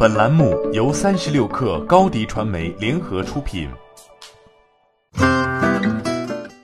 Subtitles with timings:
[0.00, 3.68] 本栏目由三十六氪高低传媒联合出品。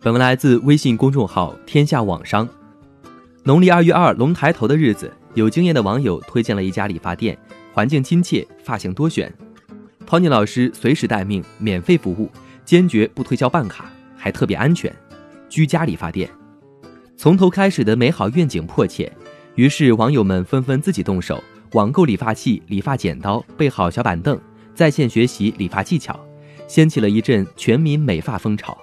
[0.00, 2.48] 本文来自微信公众号“天下网商”。
[3.44, 7.36] 农历二月二龙抬头的日子，有经验的网友推荐了一家理发店，
[7.74, 9.30] 环境亲切，发型多选。
[10.06, 12.30] Tony 老师随时待命，免费服务，
[12.64, 14.90] 坚决不推销办卡，还特别安全。
[15.50, 16.30] 居家理发店，
[17.14, 19.12] 从头开始的美好愿景迫切，
[19.54, 24.40] 于是网友们纷纷自己动手，网购理发器、理发剪刀，备好小板凳，
[24.74, 26.18] 在线学习理发技巧，
[26.66, 28.76] 掀起了一阵全民美发风潮。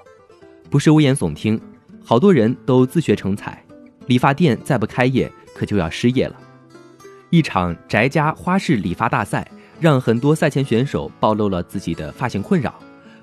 [0.70, 1.60] 不是危言耸听，
[2.04, 3.64] 好多人都自学成才，
[4.06, 6.36] 理发店再不开业，可就要失业了。
[7.32, 12.76] 一场宅家花式理发大赛，让很多赛前选手暴露了自己的发型困扰。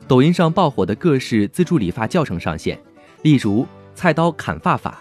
[0.08, 2.78] 抖音上爆火的各式自助理发教程上线。
[3.22, 5.00] 例如菜刀砍发法，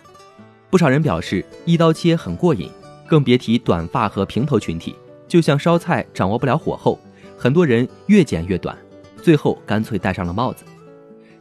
[0.69, 2.69] 不少人表示一刀切很过瘾，
[3.11, 4.95] 更别提短发和平头群体，
[5.27, 6.97] 就像烧菜掌握不了火候，
[7.37, 8.73] 很多人越剪越短，
[9.21, 10.63] 最后干脆戴上了帽子。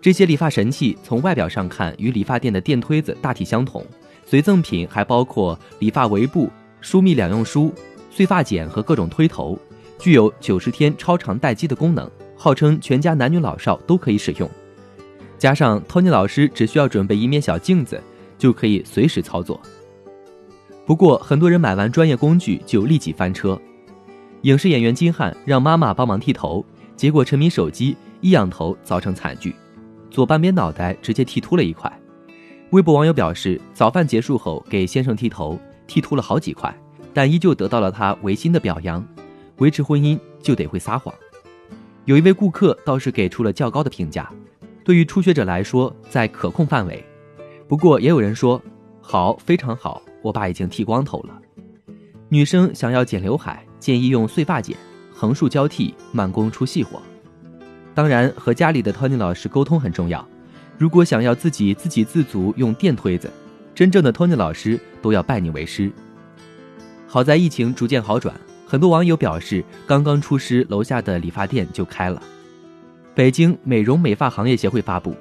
[0.00, 3.86] 这些理发神器从外表上看与理发店的电推子大体相同，
[4.26, 7.72] 随赠品还包括理发围布、疏密两用梳、
[8.10, 9.56] 碎发剪和各种推头，
[9.96, 14.50] 具有九十天超长待机的功能，号称全家男女老少都可以使用。
[15.38, 18.02] 加上 Tony 老师只需要准备一面小镜子，
[18.36, 19.60] 就可以随时操作。
[20.90, 23.56] 不过，很多人买完专业工具就立即翻车。
[24.42, 29.54] 影视演员金瀚让妈妈帮忙剃头，结果沉迷手机一仰头造成惨剧，
[30.10, 31.88] 左半边脑袋直接剃秃了一块。
[32.70, 36.76] 微博网友表示，早饭结束后给先生剃头，剃秃了好几块，
[37.14, 39.06] 但依旧得到了他违心的表扬。
[39.58, 41.14] 维持婚姻就得会撒谎。
[42.04, 44.28] 有一位顾客倒是给出了较高的评价。
[44.82, 47.04] 对于初学者来说，在可控范围。
[47.68, 48.60] 不过也有人说，
[49.00, 51.40] 好，非常好，我爸已经剃光头了。
[52.28, 54.76] 女生想要剪刘海，建议用碎发剪，
[55.12, 57.02] 横竖交替，慢工出细活。
[57.94, 60.26] 当然，和家里的 Tony 老师沟通很重要。
[60.78, 63.30] 如果想要自己自给自足用电推子，
[63.74, 65.90] 真正的 Tony 老师都要拜你为师。
[67.06, 68.34] 好在疫情逐渐好转，
[68.64, 72.22] 很多网友表示，刚刚出师，楼下的理发店就开了。
[73.12, 75.14] 北京美容美发行业协会发布，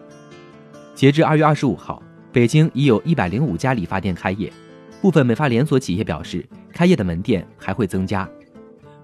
[0.93, 2.01] 截至二月二十五号，
[2.31, 4.53] 北京已有一百零五家理发店开业，
[5.01, 8.29] 部分美发连锁企业表示，开业的门店还会增加。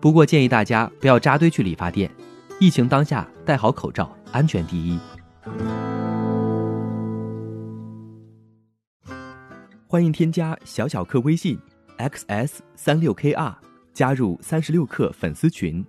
[0.01, 2.11] 不过建议大家不要扎堆去理发店，
[2.59, 4.99] 疫情当下，戴好口罩，安全第一。
[9.87, 11.57] 欢迎添加小小客微信
[11.97, 13.55] ，xs 三六 kr，
[13.93, 15.83] 加入三十六氪粉丝群。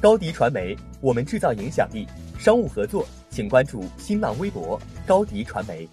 [0.00, 2.04] 高迪传媒，我们制造影响力。
[2.36, 5.88] 商务合作，请关注新浪微博高迪传媒。